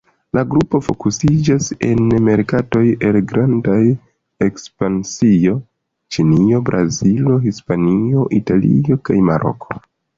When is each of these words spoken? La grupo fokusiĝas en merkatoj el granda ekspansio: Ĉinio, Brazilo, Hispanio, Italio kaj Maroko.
La 0.35 0.43
grupo 0.51 0.79
fokusiĝas 0.85 1.67
en 1.89 2.01
merkatoj 2.29 2.81
el 3.11 3.21
granda 3.33 3.77
ekspansio: 4.49 5.57
Ĉinio, 6.17 6.67
Brazilo, 6.75 7.41
Hispanio, 7.49 8.29
Italio 8.45 9.03
kaj 9.09 9.25
Maroko. 9.33 9.85